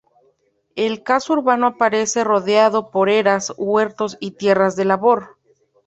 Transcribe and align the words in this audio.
El 0.75 1.03
casco 1.03 1.33
urbano 1.33 1.67
aparece 1.67 2.23
rodeado 2.23 2.89
por 2.89 3.07
eras, 3.07 3.53
huertos 3.55 4.17
y 4.19 4.31
tierras 4.31 4.75
de 4.75 4.85
labor. 4.85 5.37